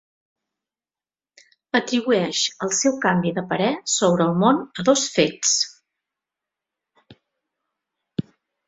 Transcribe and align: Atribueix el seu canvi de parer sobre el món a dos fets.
Atribueix 1.79 2.39
el 2.67 2.73
seu 2.79 2.97
canvi 3.05 3.35
de 3.37 3.45
parer 3.53 3.69
sobre 3.99 4.27
el 4.31 4.35
món 4.45 4.65
a 4.85 4.89
dos 4.89 5.05
fets. 5.19 5.55